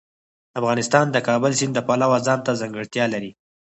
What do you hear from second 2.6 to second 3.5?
ځانګړتیا لري.